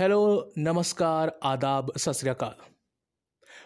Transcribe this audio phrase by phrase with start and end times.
[0.00, 2.24] Hello नमस्कार, आदाब, सत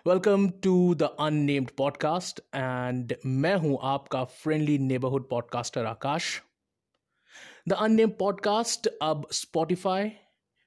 [0.07, 6.43] welcome to the unnamed podcast and मैं हूँ आपका friendly neighbourhood podcaster Akash.
[7.69, 10.11] The unnamed podcast अब स्पॉटिफाई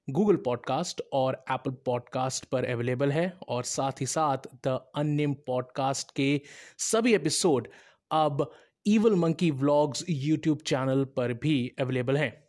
[0.10, 4.38] गूगल पॉडकास्ट और एप्पल पॉडकास्ट पर अवेलेबल है और साथ ही साथ
[4.68, 6.42] द अननेम्ड पॉडकास्ट के
[6.78, 7.68] सभी एपिसोड
[8.12, 8.52] अब
[8.88, 12.43] evil monkey vlogs YouTube channel पर भी अवेलेबल हैं।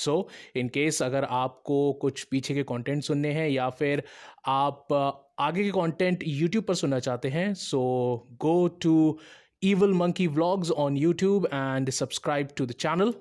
[0.00, 0.16] सो
[0.56, 4.02] इन केस अगर आपको कुछ पीछे के कॉन्टेंट सुनने हैं या फिर
[4.48, 4.92] आप
[5.40, 7.80] आगे के कॉन्टेंट यूट्यूब पर सुनना चाहते हैं so
[8.40, 8.96] go to
[9.64, 13.14] evil monkey blogs on YouTube and subscribe to the channel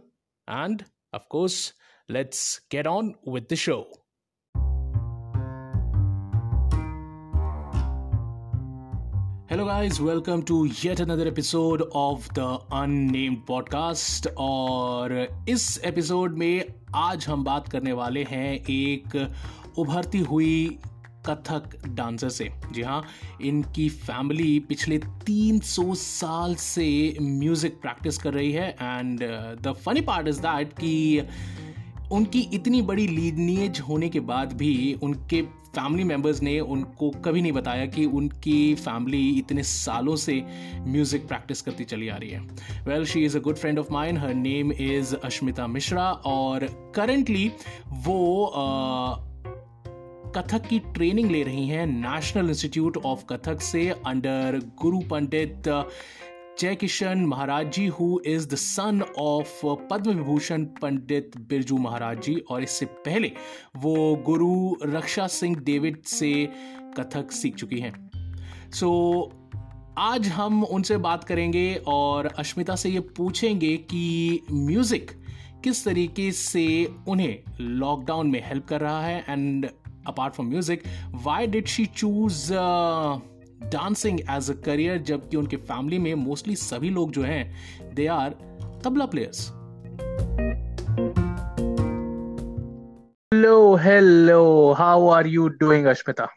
[0.48, 0.84] and
[1.16, 1.74] of course
[2.10, 3.82] let's get on with the show
[9.50, 12.40] hello guys welcome to yet another episode of the
[12.74, 19.34] unnamed podcast और इस episode में आज हम बात करने वाले हैं एक
[19.78, 20.80] उभरती हुई
[21.26, 23.04] कथक डांसर से। जी हाँ
[23.42, 29.20] इनकी फैमिली पिछले 300 साल से म्यूज़िक प्रैक्टिस कर रही है। And
[29.62, 31.22] the funny part is that कि
[32.12, 37.52] उनकी इतनी बड़ी लीडनीज होने के बाद भी उनके फैमिली मेंबर्स ने उनको कभी नहीं
[37.52, 40.44] बताया कि उनकी फैमिली इतने सालों से
[40.76, 42.40] म्यूज़िक प्रैक्टिस करती चली आ रही है।
[42.88, 47.52] Well she is a good friend of mine her name is Ashmita Mishra और करेंटली
[47.90, 48.52] वो
[50.36, 55.68] कथक की ट्रेनिंग ले रही हैं नेशनल इंस्टीट्यूट ऑफ़ कथक से under guru Pandit
[56.60, 62.64] Jai Kishan Maharaj ji who the son of Padma Vibhushan Pandit Birju Maharaj ji और
[62.64, 63.32] इससे पहले
[63.78, 63.94] वो
[64.26, 66.32] गुरु रक्षा सिंह डेविड से
[66.98, 67.94] कथक सीख चुकी हैं।
[68.72, 69.40] सो so,
[69.98, 75.12] आज हम उनसे बात करेंगे और अश्मिता से ये पूछेंगे कि म्यूज़िक
[75.64, 76.68] किस तरीके से
[77.08, 79.70] उन्हें लॉकडाउन में हेल्प कर रहा है and
[80.08, 80.84] apart from music
[81.24, 82.52] why did she choose
[83.64, 87.44] dancing as a career जबकि उनके फैमिली में मोस्टली सभी लोग जो हैं
[87.96, 88.36] they are
[88.86, 89.48] tabla players
[93.34, 96.28] hello hello how are you doing Ashmita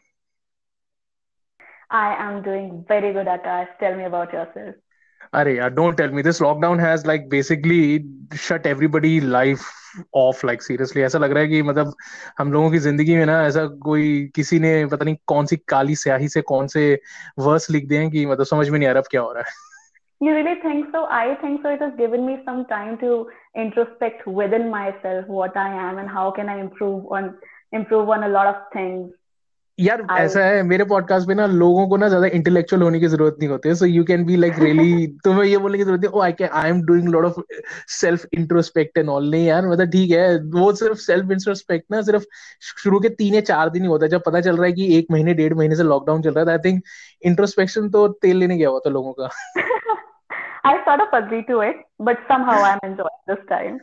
[1.91, 3.77] I am doing very good Akash.
[3.79, 4.75] Tell me about yourself.
[5.33, 7.81] अरे यार don't tell me this lockdown has like basically
[8.47, 9.59] shut everybody life
[10.15, 11.93] off like seriously ऐसा लग रहा है कि मतलब
[12.39, 15.95] हम लोगों की ज़िंदगी में ना ऐसा कोई किसी ने पता नहीं कौन सी काली
[15.95, 16.93] स्याही से कौन से
[17.39, 19.71] वर्स लिख दिए हैं कि मतलब समझ में नहीं आ रहा क्या हो रहा है
[20.21, 20.99] You really think so?
[21.05, 21.69] I think so.
[21.69, 23.15] It has given me some time to
[23.55, 27.27] introspect within myself, what I am and how can I improve on
[27.73, 29.09] improve on a lot of things.
[29.79, 30.17] यार I...
[30.19, 33.49] ऐसा है मेरे podcast में ना लोगों को ना ज़्यादा इंटेलेक्चुअल होने की ज़रूरत नहीं
[33.49, 36.21] होती है। So you can be like really तुम्हें ये बोलने की ज़रूरत है ओ
[36.21, 37.39] I can I am doing lot of
[37.93, 42.25] self introspect and all नहीं यार मतलब ठीक है वो सिर्फ़ सेल्फ इंट्रोस्पेक्ट ना सिर्फ़
[42.83, 44.97] शुरू के तीन या चार दिन ही होता है। जब पता चल रहा है कि
[44.97, 46.83] एक महीने डेढ़ महीने से लॉकडाउन चल रहा है आई थिंक
[47.25, 49.29] इंट्रोस्पेक्शन तो तेल लेने गया हुआ था लोगों का।
[50.65, 53.79] I sort of agree to it, but somehow I'm enjoying this time.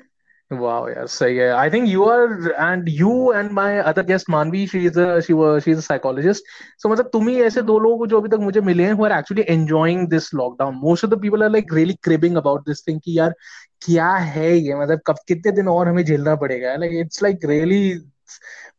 [0.51, 1.49] Wow, yeah, सही है.
[1.57, 5.35] I think you are and you and my other guest Manvi, she is a she
[5.41, 6.49] was she is a psychologist.
[6.79, 9.13] So मतलब तुम ही ऐसे दो लोग जो अभी तक मुझे मिले हैं who are
[9.19, 10.81] actually enjoying this lockdown.
[10.87, 13.35] Most of the people are like really cribbing about this thing कि यार
[13.87, 17.83] क्या है ये मतलब कब कितने दिन और हमें झेलना पड़ेगा like it's like really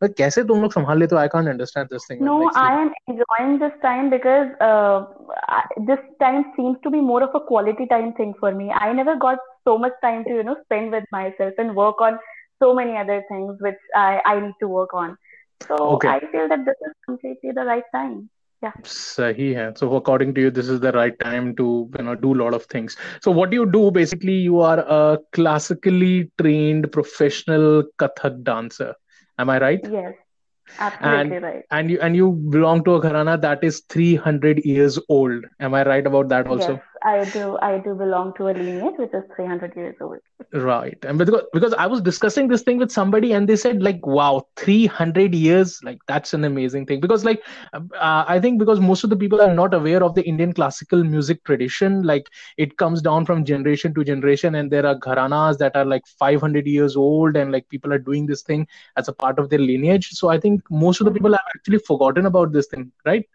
[0.04, 1.22] but कैसे तुम लोग संभाल लेते हो?
[1.22, 2.22] I can't understand this thing.
[2.26, 5.06] No, like, I am enjoying this time because uh,
[5.88, 8.72] this time seems to be more of a quality time thing for me.
[8.72, 12.20] I never got so much time to you know spend with myself and work on
[12.62, 15.18] so many other things which I I need to work on.
[15.68, 16.10] So okay.
[16.10, 18.30] I feel that this is completely the right time.
[18.64, 18.74] Yeah.
[18.84, 19.74] Sahi hai.
[19.76, 22.54] So according to you, this is the right time to you know do a lot
[22.54, 22.98] of things.
[23.22, 23.90] So what do you do?
[23.92, 28.94] Basically, you are a classically trained professional Kathak dancer.
[29.40, 29.88] Am I right?
[29.92, 30.14] Yes.
[30.80, 31.64] Absolutely and, right.
[31.72, 35.44] And you and you belong to a gharana that is 300 years old.
[35.60, 36.74] Am I right about that also?
[36.74, 37.58] Yes, I do.
[37.62, 40.20] I do belong to a lineage which is 300 years old.
[40.54, 40.98] Right.
[41.04, 44.48] And because because I was discussing this thing with somebody and they said like, wow,
[44.58, 47.00] 300 years, like that's an amazing thing.
[47.00, 47.44] Because like
[47.74, 51.04] uh, I think because most of the people are not aware of the Indian classical
[51.04, 52.28] music tradition, like
[52.58, 56.68] it comes down from generation to generation, and there are gharanas that are like 500
[56.68, 60.10] years old, and like people are doing this thing as a part of their lineage.
[60.10, 63.26] So I think most of the people have actually forgotten about this thing, right?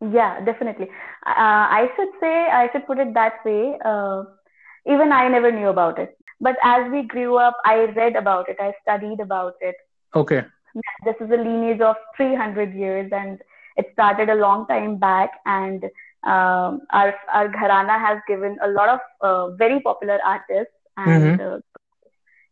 [0.00, 0.88] Yeah, definitely.
[1.26, 3.78] Uh, I should say, I should put it that way.
[3.84, 4.24] Uh,
[4.86, 6.16] even I never knew about it.
[6.40, 9.74] But as we grew up, I read about it, I studied about it.
[10.14, 10.44] Okay.
[11.04, 13.40] This is a lineage of 300 years, and
[13.76, 15.30] it started a long time back.
[15.46, 15.84] And
[16.24, 20.72] um, our, our gharana has given a lot of uh, very popular artists.
[20.98, 21.58] And mm-hmm.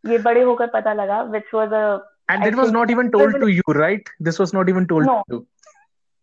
[0.09, 3.47] ये बड़े होकर पता लगा which was a And it was not even told to
[3.47, 4.07] you, right?
[4.19, 5.23] This was not even told no.
[5.29, 5.47] to you.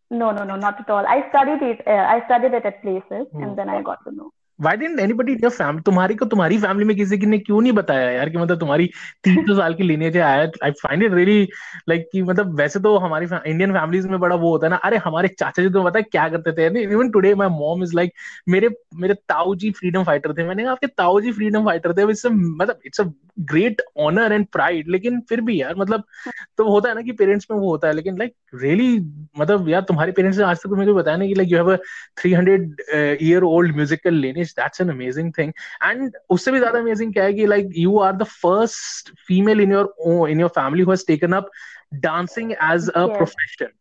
[0.10, 1.06] No, no, no, not at all.
[1.08, 1.88] I studied it.
[1.88, 4.32] Uh, I studied it at places, and then I got to know.
[4.60, 8.10] Why didn't anybody in family तुम्हारी को तुम्हारी family में किसी ने क्यों नहीं बताया
[8.12, 8.86] यार कि मतलब तुम्हारी
[9.24, 11.42] तीन सौ साल की लीनेज आया I find it really
[11.90, 14.98] like कि मतलब वैसे तो हमारी इंडियन फैमिलीज़ में बड़ा वो होता है ना, अरे
[14.98, 16.82] हमारे चाचा जी तो पता है क्या करते थे?
[16.84, 18.12] Even today my mom is like
[18.50, 22.10] मेरे मेरे ताऊ जी फ्रीडम फाइटर थे। मैंने कहा, आपके ताऊ जी फ्रीडम फाइटर थे
[22.10, 23.04] इट्स मतलब it's a
[23.52, 26.04] great honour and pride लेकिन फिर भी यार मतलब
[26.58, 28.98] तो होता है ना कि पेरेंट्स में वो होता है। लेकिन लाइक रियली
[29.40, 31.78] मतलब यार तुम्हारे पेरेंट्स ने आज तक मुझे बताया ना कि like you have a
[32.18, 32.66] 300
[33.24, 34.16] year old musical
[34.47, 35.53] Lineage that's an amazing thing
[35.85, 39.73] and उससे भी ज्यादा अमेजिंग क्या है कि like you are the first female in
[39.73, 41.51] your in your family who has taken up
[42.09, 43.79] dancing as a profession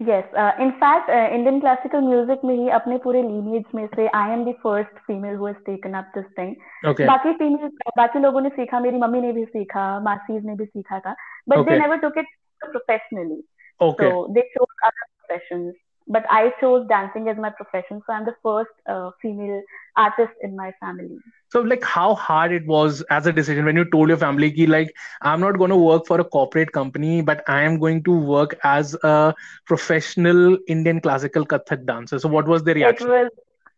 [0.00, 4.06] yes uh, in fact uh, indian classical music में ही अपने पूरे lineage में से
[4.08, 7.06] I am the first female who has taken up this thing okay.
[7.06, 10.98] बाकी female बाकी लोगों ने सीखा मेरी मम्मी ने भी सीखा मासीज ने भी सीखा
[10.98, 11.14] था
[11.46, 11.70] but okay.
[11.70, 12.32] they never took it
[12.62, 13.40] professionally
[13.80, 14.10] okay.
[14.10, 15.74] so they chose other professions
[16.07, 18.01] but I chose dancing as my profession.
[18.05, 19.61] So I'm the first uh, female
[19.97, 21.17] artist in my family.
[21.49, 24.67] So, like, how hard it was as a decision when you told your family, ki,
[24.67, 28.17] like, I'm not going to work for a corporate company, but I am going to
[28.17, 29.33] work as a
[29.65, 32.19] professional Indian classical Kathak dancer.
[32.19, 33.07] So, what was the reaction?
[33.07, 33.31] It was,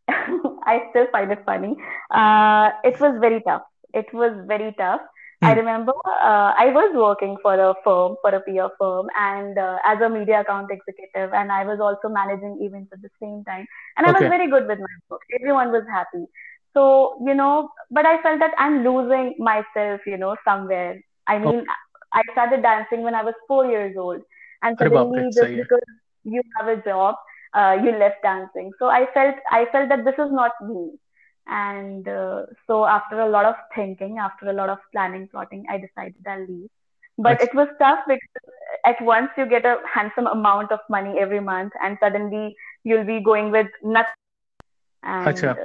[0.66, 1.76] I still find it funny.
[2.12, 3.64] Uh, it was very tough.
[3.94, 5.02] It was very tough
[5.42, 5.60] I hmm.
[5.60, 10.02] remember uh, I was working for a firm, for a PR firm, and uh, as
[10.02, 13.68] a media account executive, and I was also managing events at the same time.
[13.98, 15.22] And I was very good with my work.
[15.40, 16.26] Everyone was happy.
[16.74, 21.00] So, you know, but I felt that I'm losing myself, you know, somewhere.
[21.28, 21.66] I mean,
[22.14, 24.22] I started dancing when I was four years old.
[24.64, 25.82] And suddenly, just because
[26.24, 27.16] you have a job,
[27.54, 28.72] uh, you left dancing.
[28.80, 30.92] So I felt, I felt that this is not me
[31.48, 35.78] and uh, so after a lot of thinking, after a lot of planning, plotting, I
[35.78, 36.70] decided I'll leave.
[37.18, 38.20] But it was tough because
[38.86, 43.20] at once you get a handsome amount of money every month, and suddenly you'll be
[43.20, 44.14] going with nothing.
[45.04, 45.56] And uh,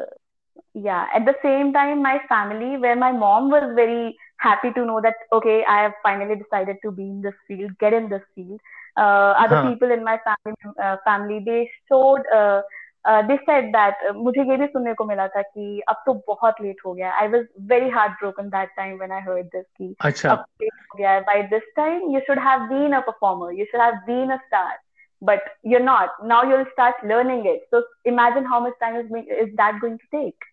[0.75, 5.01] yeah, at the same time, my family, where my mom was very happy to know
[5.03, 8.61] that okay, I have finally decided to be in this field, get in this field.
[8.97, 9.71] Uh, other huh.
[9.71, 12.63] people in my family, uh, family, they showed uh,
[13.05, 16.81] this decide that मुझे ये भी सुनने को मिला था कि अब तो बहुत लेट
[16.87, 20.31] हो गया I was very hard broken that time when I heard this की अच्छा।
[20.33, 23.81] अब लेट हो गया by this time you should have been a performer you should
[23.81, 24.79] have been a star
[25.23, 28.97] but you are not now you will start learning it so imagine how much time
[28.97, 30.45] is is that going to take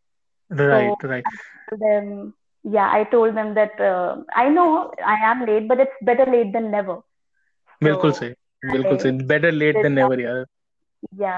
[0.52, 2.32] right right
[2.66, 3.82] yeah I told them that
[4.38, 4.66] I know
[5.06, 7.02] I am late but it's better late than never
[7.82, 8.30] बिल्कुल सही
[8.66, 10.46] बिल्कुल सही। Better late than never यार।
[11.16, 11.36] या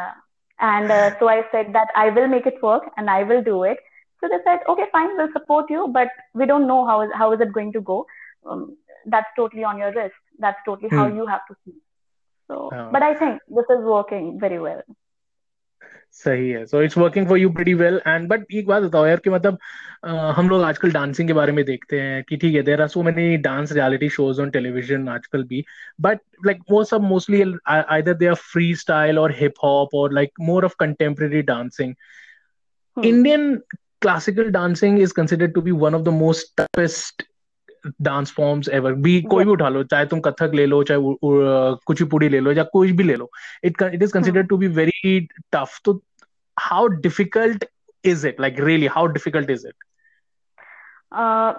[0.62, 3.64] and uh, so I said that I will make it work and I will do
[3.64, 3.78] it.
[4.22, 7.34] So they said, okay, fine, we'll support you, but we don't know how is, how
[7.34, 8.06] is it going to go.
[8.46, 8.78] Um,
[9.08, 10.16] that's totally on your risk.
[10.38, 10.98] That's totally hmm.
[10.98, 11.74] how you have to see.
[12.48, 12.90] So, oh.
[12.92, 14.82] but I think this is working very well.
[16.14, 19.18] सही है। So it's working for you pretty well and but एक बात बताओ यार
[19.24, 19.58] कि मतलब
[20.06, 22.88] आ, हम लोग आजकल डांसिंग के बारे में देखते हैं कि ठीक है there are
[22.88, 25.64] so many dance reality shows on television आजकल भी।
[26.02, 30.32] बट लाइक वो सब mostly either they are free style और हिप हॉप और like
[30.42, 31.94] more of contemporary dancing
[32.98, 33.56] Indian
[34.02, 37.24] classical dancing is considered to be one of the most toughest
[38.02, 41.00] dance forms ever भी कोई भी उठा लो चाहे तुम कथक ले लो चाहे
[41.86, 43.32] कुचिपुड़ी ले लो या कोई भी ले लो
[43.64, 46.02] it it is considered to be very tough तो
[46.60, 47.66] how difficult
[48.06, 49.76] is it like really how difficult is it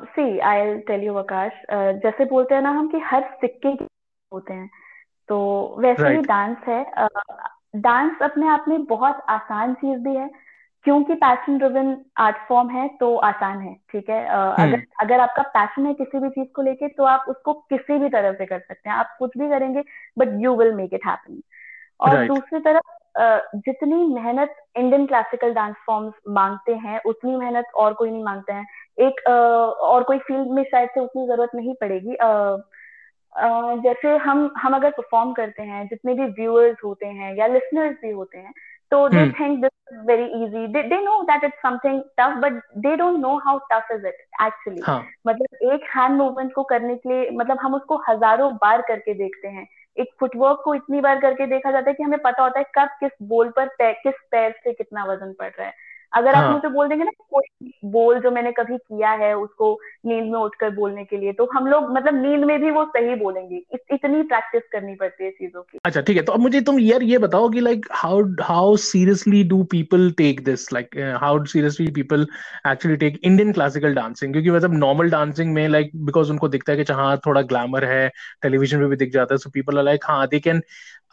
[0.04, 3.68] see I tell you Akash जैसे बोलते हैं ना हम कि हर सिक्के
[4.32, 4.70] होते हैं।
[5.28, 5.36] तो
[5.78, 6.16] वैसे right.
[6.16, 6.86] ही डांस है।
[7.76, 10.30] डांस uh, अपने आप में बहुत आसान चीज़ भी है।
[10.84, 14.24] क्योंकि पैशन ड्रिवन आर्ट फॉर्म है तो आसान है ठीक है?
[14.24, 17.52] uh, अगर हम्म। अगर आपका पैशन है किसी भी चीज़ को लेके तो आप उसको
[17.52, 19.82] किसी भी तरह से कर सकते हैं। आप कुछ भी करेंगे
[20.18, 21.42] but you will make it happen
[22.00, 22.28] और right.
[22.28, 28.10] दूसरी तरफ़ uh, जितनी मेहनत इंडियन क्लासिकल डांस फॉर्म्स मांगते हैं उतनी मेहनत और कोई
[28.10, 28.66] नहीं मांगते हैं।
[28.98, 32.16] एक uh, और कोई फ़ील्ड में शायद से उतनी ज़रूरत नहीं पड़ेगी।
[33.82, 38.10] जैसे हम हम अगर परफॉर्म करते हैं जितने भी व्यूअर्स होते हैं या लिसनर्स भी
[38.10, 38.52] होते हैं
[38.92, 39.30] So they hmm.
[39.32, 40.70] think this is very easy.
[40.70, 44.18] They, they know that it's something tough, but they don't know how tough is it
[44.38, 44.82] actually.
[44.82, 45.02] हाँ.
[45.26, 49.48] मतलब एक हैंड मूवमेंट को करने के लिए मतलब हम उसको हज़ारों बार करके देखते
[49.48, 52.64] हैं एक फुटवर्क को इतनी बार करके देखा जाता है कि हमें पता होता है
[52.74, 55.74] कब किस बोल पर पैर किस पैर से कितना वज़न पड़ रहा है
[56.12, 56.52] अगर आप हाँ.
[56.52, 59.72] मुझे बोल देंगे ना कोई बोल जो मैंने कभी किया है उसको
[60.06, 63.14] नींद में उठकर बोलने के लिए तो हम लोग मतलब नींद में भी वो सही
[63.14, 66.60] बोलेंगे। इत, इतनी प्रैक्टिस करनी पड़ती है चीज़ों की। अच्छा ठीक है। तो अब मुझे
[66.60, 71.44] तुम यार ये बताओ कि like how how seriously do people take this like how
[71.44, 72.26] seriously people
[72.68, 76.72] actually take Indian classical dancing क्योंकि मतलब नॉर्मल डांसिंग में लाइक like, बिकॉज़ उनको दिखता
[76.72, 78.08] है कि हाँ थोड़ा ग्लैमर है
[78.42, 80.62] टेलीविज़न पे भी दिख जाता है सो पीपल आर लाइक हाँ they can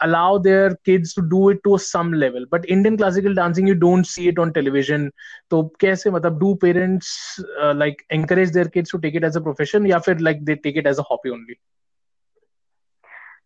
[0.06, 4.10] allow their kids to do it to some level but indian classical dancing you don't
[4.12, 5.10] see it on television
[5.50, 7.10] तो कैसे मतलब do parents
[7.62, 10.56] uh, like encourage their kids to take it as a profession या फिर like they
[10.66, 11.60] take it as a hobby only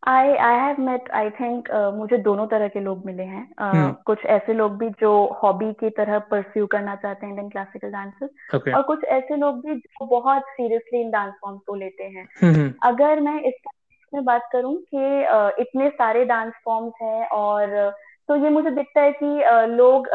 [0.07, 3.71] I I have met I think uh, मुझे दोनों तरह के लोग मिले हैं uh,
[3.75, 3.95] hmm.
[4.07, 8.31] कुछ ऐसे लोग भी जो हॉबी की तरह परस्यू करना चाहते हैं इंडियन क्लासिकल डांसेस
[8.55, 8.75] okay.
[8.75, 12.73] और कुछ ऐसे लोग भी जो बहुत सीरियसली इन डांस फॉर्म को लेते हैं hmm.
[12.83, 13.71] अगर मैं इसका
[14.15, 17.93] में बात करूँ कि इतने सारे डांस फॉर्म्स हैं और
[18.29, 19.27] तो ये मुझे दिखता है कि
[19.73, 20.09] लोग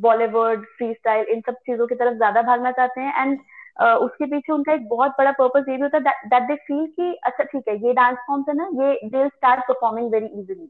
[0.00, 3.38] बॉलीवुड फ्री स्टाइल इन सब चीज़ों की तरफ़ ज़्यादा भागना चाहते हैं एंड
[3.80, 7.12] उसके पीछे उनका एक बहुत बड़ा पर्पज ये भी होता है दैट दे फील कि
[7.24, 10.68] अच्छा ठीक है ये डांस फॉर्म्स है ना ये they start performing very easily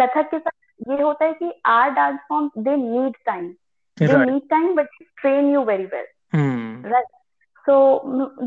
[0.00, 3.48] Kathak के साथ ये होता है कि our dance form they need time
[3.98, 4.88] they need time but
[5.20, 6.06] train you very well
[6.90, 7.06] right
[7.66, 7.74] तो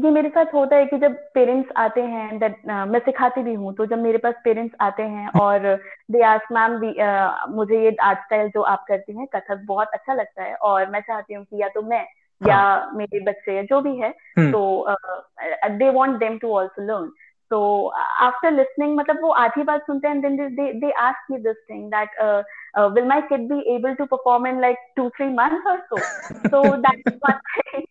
[0.05, 3.53] ये मेरे साथ होता है कि जब पेरेंट्स आते हैं दैट uh, मैं सिखाती भी
[3.53, 5.67] हूँ तो जब मेरे पास पेरेंट्स आते हैं और
[6.11, 6.79] दे आस मैम
[7.55, 11.01] मुझे ये आर्ट स्टाइल जो आप करती हैं कथक बहुत अच्छा लगता है और मैं
[11.01, 12.49] चाहती हूँ कि या तो मैं हाँ.
[12.49, 12.91] या.
[12.93, 14.85] मेरे बच्चे या जो भी है तो
[15.77, 17.11] they want them to also learn
[17.51, 17.59] तो
[18.21, 21.91] आफ्टर लिसनिंग मतलब वो आधी बात सुनते हैं then they they ask me this thing
[21.91, 22.19] that
[22.95, 25.97] will my kid be able to perform in like two three months और so
[26.47, 27.85] so that is one thing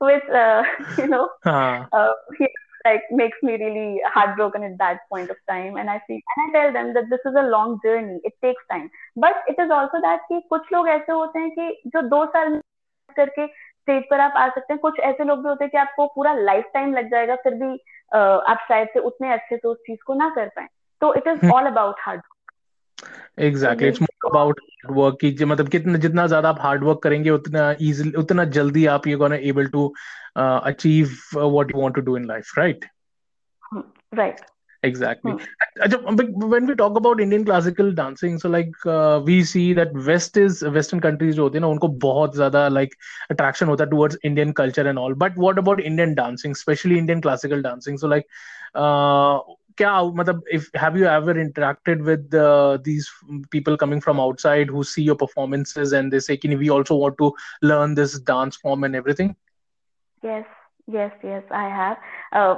[0.00, 0.62] which uh,
[0.98, 1.84] you know uh.
[1.92, 2.48] Uh, he,
[2.84, 6.46] like makes me really heartbroken at that point of time and i see and i
[6.52, 10.00] tell them that this is a long journey it takes time but it is also
[10.00, 12.60] that कि कुछ लोग ऐसे होते हैं कि जो दो साल
[13.16, 16.06] करके स्टेज पर आप आ सकते हैं कुछ ऐसे लोग भी होते हैं कि आपको
[16.06, 17.72] पूरा लाइफ टाइम लग जाएगा फिर भी
[18.52, 20.66] आप शायद से उतने अच्छे से उस चीज़ को ना कर पाए
[21.00, 22.22] तो it is all about hard
[23.38, 24.60] exactly it's more about
[24.90, 29.06] work की मतलब कितना जितना ज़्यादा आप हार्ड वर्क करेंगे उतना इजीली उतना जल्दी आप
[29.06, 29.86] you gonna able to
[30.36, 32.84] achieve what you want to do in life right
[34.14, 34.40] right
[34.86, 36.16] exactly hmm.
[36.50, 40.62] when we talk about indian classical dancing so like uh, we see that west is
[40.76, 42.96] western countries होते हैं ना उनको बहुत ज़्यादा like
[43.34, 47.24] attraction होता है towards indian culture and all but what about indian dancing especially indian
[47.28, 48.28] classical dancing so like
[48.84, 49.38] uh,
[49.78, 52.30] क्या मतलब if have you ever interacted with
[52.80, 57.02] these people coming from outside who see your performances and they say can we also
[57.02, 59.30] want to learn this dance form and everything
[60.24, 60.44] yes
[60.90, 61.96] yes yes I have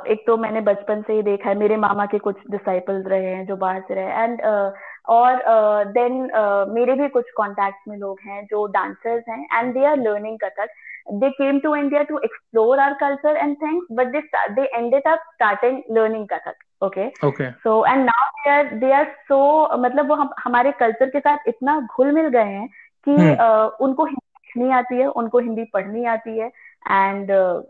[0.06, 3.46] एक तो मैंने बचपन से ही देखा है, मेरे मामा के कुछ डिसिपल्स रहे हैं
[3.46, 4.72] जो बाहर से रहे एंड uh,
[5.08, 9.74] और uh, देन uh, मेरे भी कुछ कॉन्टेक्ट में लोग हैं जो डांसर्स हैं and
[9.74, 10.68] they are learning Kathak
[11.10, 14.22] they came to India to explore our culture and things, but they
[14.56, 16.54] they ended up starting learning Kathak.
[16.82, 17.12] Okay.
[17.22, 17.52] Okay.
[17.62, 21.48] So and now they are they are so मतलब वो हम हमारे culture के साथ
[21.48, 22.68] इतना घुल मिल गए हैं
[23.06, 23.36] कि hmm.
[23.36, 26.46] uh, उनको हिंदी लिखनी आती है उनको हिंदी पढ़नी आती है
[26.90, 27.62] एंड uh,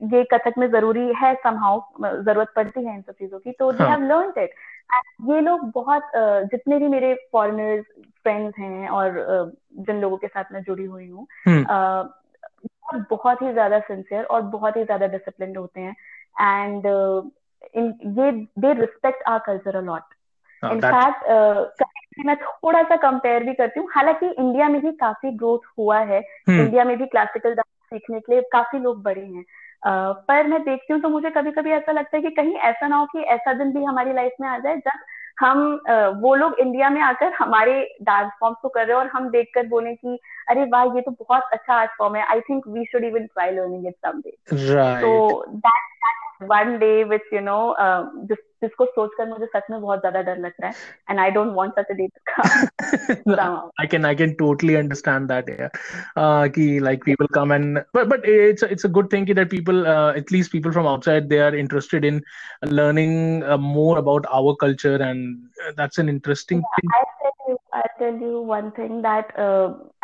[0.00, 3.84] ये कथक में ज़रूरी है समहाउ ज़रूरत पड़ती है इन सब चीज़ों की तो दे
[3.84, 4.54] हैव लर्न इट
[5.30, 6.10] ये लोग बहुत
[6.52, 7.84] जितने भी मेरे फॉरेनर्स
[8.22, 11.26] फ्रेंड्स हैं और जिन लोगों के साथ मैं जुड़ी हुई हूँ
[12.94, 15.96] uh, बहुत ही ज़्यादा सिंसियर और बहुत ही ज़्यादा डिसिप्लिन होते हैं।
[16.40, 16.86] एंड
[17.74, 20.02] इन ये they respect our culture a lot
[20.72, 21.24] in fact
[22.26, 26.20] मैं थोड़ा सा कंपेयर भी करती हूँ। हालाँकि इंडिया में भी काफ़ी ग्रोथ हुआ है।
[26.20, 26.60] hmm.
[26.60, 29.44] इंडिया में भी क्लासिकल डांस सीखने के लिए काफ़ी लोग बड़े हैं।
[29.86, 32.88] Uh, पर मैं देखती हूँ तो मुझे कभी कभी ऐसा लगता है कि कहीं ऐसा
[32.88, 34.98] ना हो कि ऐसा दिन भी हमारी लाइफ में आ जाए जब
[35.40, 35.60] हम
[36.22, 39.66] वो लोग इंडिया में आकर हमारे डांस फॉर्म्स को कर रहे हैं और हम देखकर
[39.66, 40.18] बोले कि
[40.48, 43.50] अरे वाह ये तो बहुत अच्छा आर्ट फॉर्म है। I think we should even try
[43.50, 44.36] learning it someday
[45.00, 45.88] तो that
[46.42, 47.58] one day with you know
[48.62, 50.72] जिसको सोचकर मुझे सच में बहुत ज़्यादा डर लगता है
[51.10, 55.28] and I don't want such a day to come I can I can totally understand
[55.28, 55.70] that
[56.54, 59.84] कि like people come and but but it's it's a good thing कि that people
[60.16, 62.22] at least people from outside they are interested in
[62.72, 65.36] learning more about our culture and
[65.72, 66.92] that's an interesting thing
[67.74, 69.32] I tell you one thing that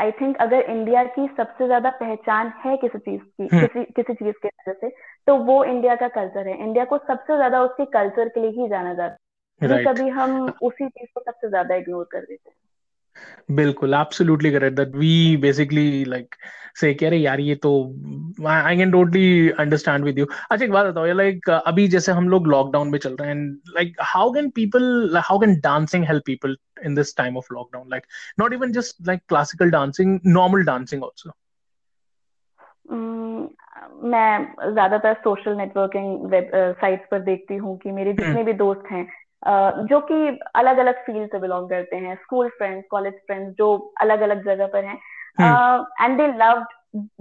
[0.01, 4.35] I think अगर India की सबसे ज़्यादा पहचान है किसी चीज़ की किसी किसी चीज़
[4.43, 4.91] के वजह से
[5.27, 8.69] तो वो इंडिया का कल्चर है। इंडिया को सबसे ज़्यादा उसके कल्चर के लिए ही
[8.69, 9.17] जाना जाता
[9.61, 9.87] है। right.
[9.89, 14.95] कभी हम उसी चीज़ को सबसे ज़्यादा इग्नोर कर देते हैं। बिल्कुल absolutely correct that
[14.97, 16.35] we basically like
[16.81, 17.71] say कह रहे यार ये तो
[18.49, 22.47] I can totally understand with you अच्छा एक बात बताओ लाइक अभी जैसे हम लोग
[22.47, 23.37] लॉकडाउन में चल रहे हैं
[23.77, 26.57] like how can people how can dancing help people
[26.87, 27.85] in this time of lockdown?
[27.89, 28.07] Like
[28.37, 31.31] not even just like classical dancing normal dancing also
[34.05, 36.51] मैं ज़्यादातर सोशल नेटवर्किंग वेब
[36.81, 39.07] साइट्स पर देखती हूँ कि मेरे हम्म। जितने भी दोस्त हैं
[39.87, 43.69] जो कि अलग अलग फ़ील्ड से बिलोंग करते हैं स्कूल फ्रेंड्स कॉलेज फ्रेंड्स जो
[44.01, 44.99] अलग अलग जगह पर हैं
[46.03, 46.65] and they love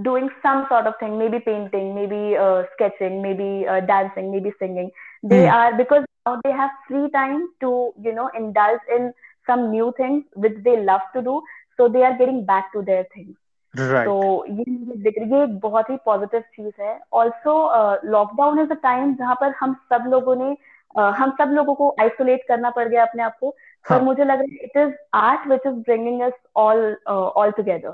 [0.02, 4.90] doing some sort of thing maybe painting maybe sketching maybe dancing maybe singing
[5.26, 9.12] they are because they have free time to you know indulge in
[9.48, 11.42] some new things which they love to do
[11.80, 13.36] so they are getting back to their things
[13.80, 14.06] right.
[14.06, 17.56] तो ये मुझे ये एक बहुत ही positive चीज़ है also
[18.06, 20.58] lockdown is a time जहाँ पर हम सब लोगों ने
[21.00, 23.56] uh, हम सब लोगों को आइसोलेट करना पड़ गया अपने आप को
[23.90, 24.00] हाँ.
[24.00, 27.94] पर मुझे लग रहा है it is art which is bringing us all all together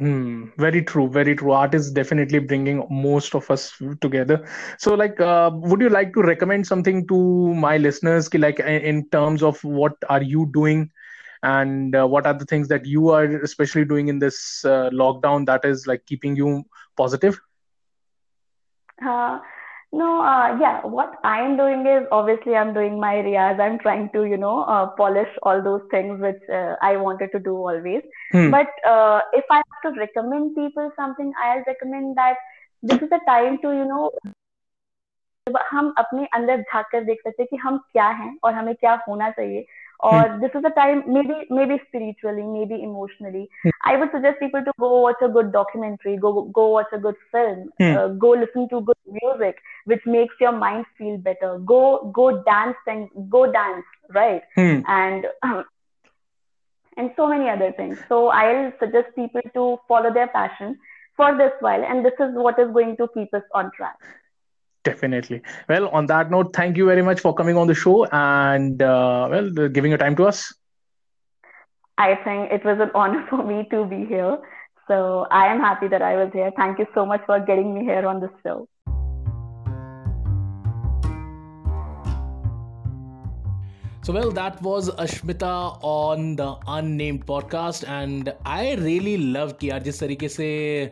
[0.00, 1.50] Hmm, very true, very true.
[1.52, 4.46] Art is definitely bringing most of us together.
[4.78, 7.18] So, like, uh, would you like to recommend something to
[7.54, 8.28] my listeners?
[8.28, 10.90] ki, Like, in terms of what are you doing
[11.43, 15.45] and uh, what are the things that you are especially doing in this uh, lockdown
[15.45, 16.63] that is like keeping you
[16.97, 17.39] positive
[19.01, 19.39] uh,
[19.91, 24.23] no uh, yeah what i'm doing is obviously i'm doing my riyaz i'm trying to
[24.25, 28.01] you know uh, polish all those things which uh, i wanted to do always
[28.31, 28.49] hmm.
[28.49, 32.35] but uh, if i have to recommend people something i'll recommend that
[32.81, 34.09] this is the time to you know
[35.71, 38.93] हम अपने अंदर झांक कर देख सकते हैं कि हम क्या हैं और हमें क्या
[39.07, 39.65] होना चाहिए
[40.02, 40.40] or hmm.
[40.40, 43.70] this is the time maybe maybe spiritually maybe emotionally hmm.
[43.84, 47.16] i would suggest people to go watch a good documentary go go watch a good
[47.32, 47.96] film hmm.
[47.96, 52.76] uh, go listen to good music which makes your mind feel better go go dance
[52.86, 54.80] and go dance right hmm.
[54.86, 55.64] and um,
[56.96, 60.78] and so many other things so i'll suggest people to follow their passion
[61.16, 63.96] for this while and this is what is going to keep us on track
[64.83, 65.41] Definitely.
[65.67, 69.27] Well, on that note, thank you very much for coming on the show and uh,
[69.31, 70.53] well, giving your time to us.
[71.97, 74.37] I think it was an honor for me to be here.
[74.87, 76.51] So I am happy that I was here.
[76.55, 78.67] Thank you so much for getting me here on this show.
[84.03, 89.81] So, well, that was Ashmita on the Unnamed podcast, and I really love कि यार
[89.83, 90.91] जिस तरीके से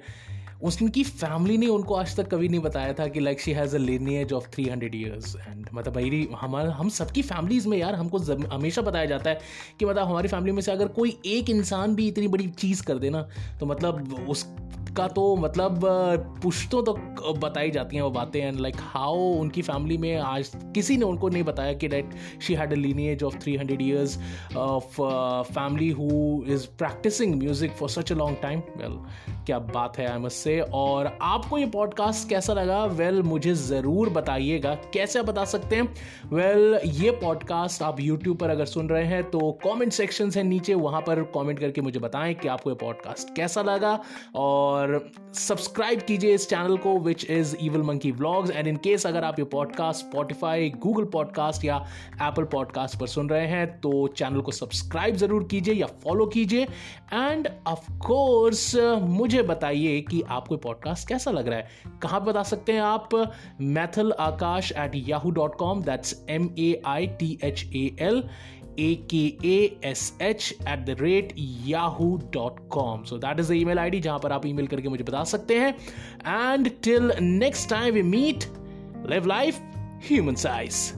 [0.62, 3.78] उसकी family ने उनको आज तक कभी नहीं बताया था कि like she has a
[3.78, 8.18] lineage of three hundred years and मतलब भाई हमारा, हम सबकी फैमिलीज़ में यार हमको
[8.48, 9.40] हमेशा बताया जाता है
[9.78, 12.98] कि मतलब हमारी फैमिली में से अगर कोई एक इंसान भी इतनी बड़ी चीज़ कर
[12.98, 13.28] देना
[13.60, 14.46] तो मतलब उस
[14.96, 15.80] का तो मतलब
[16.42, 16.92] पुश्तों तो
[17.32, 21.28] बताई जाती हैं वो बातें। एंड लाइक हाउ उनकी फैमिली में आज किसी ने उनको
[21.28, 22.10] नहीं बताया कि that
[22.42, 24.18] she had a lineage of three hundred years
[24.56, 25.02] of
[25.52, 28.98] family who is practising music for such a long time well
[29.48, 32.84] क्या बात है आई मस्ट से और आपको ये पॉडकास्ट कैसा लगा?
[32.84, 35.82] वेल well, मुझे ज़रूर बताइएगा। कैसे बता सकते हैं?
[36.32, 40.42] वेल well, ये पॉडकास्ट आप यूट्यूब पर अगर सुन रहे हैं तो कमेंट सेक्शन है
[40.42, 43.98] नीचे। वहाँ पर कमेंट करके मुझे बताएँ कि आपको ये पॉडकास्ट कैसा लगा।
[44.34, 49.24] और सब्सक्राइब कीजिए इस चैनल को which is evil monkey blogs and in case अगर
[49.24, 51.76] आप ये पॉडकास्ट स्पॉटिफाई गूगल पॉडकास्ट या
[52.22, 56.66] एप्पल पॉडकास्ट पर सुन रहे हैं तो चैनल को सब्सक्राइब ज़रूर कीजिए या फॉलो कीजिए।
[57.14, 61.68] एंड ऑफ़ कोर्स मुझे बताइए कि आपको पॉडकास्ट कैसा लग रहा है।
[62.02, 63.32] कहाँ बता सकते हैं आप?
[63.60, 68.28] Maithal Akash at Yahoo dot com that's M A I T H A L
[68.78, 71.30] a k a s h at the rate
[71.68, 75.58] yahoo.com so that is the email id जहाँ पर आप ईमेल करके मुझे बता सकते
[75.60, 75.74] हैं।
[76.26, 78.44] And till next time we meet
[79.10, 79.58] live life
[80.04, 80.92] human size